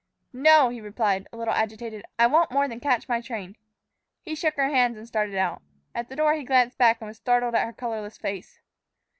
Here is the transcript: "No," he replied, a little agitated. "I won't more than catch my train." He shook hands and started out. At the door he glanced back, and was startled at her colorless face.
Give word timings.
"No," 0.33 0.69
he 0.69 0.81
replied, 0.81 1.27
a 1.31 1.37
little 1.37 1.53
agitated. 1.53 2.05
"I 2.17 2.25
won't 2.25 2.49
more 2.49 2.67
than 2.67 2.79
catch 2.79 3.07
my 3.07 3.21
train." 3.21 3.55
He 4.23 4.33
shook 4.33 4.55
hands 4.55 4.97
and 4.97 5.07
started 5.07 5.35
out. 5.35 5.61
At 5.93 6.09
the 6.09 6.15
door 6.15 6.33
he 6.33 6.43
glanced 6.43 6.79
back, 6.79 7.01
and 7.01 7.07
was 7.07 7.17
startled 7.17 7.53
at 7.53 7.67
her 7.67 7.73
colorless 7.73 8.17
face. 8.17 8.61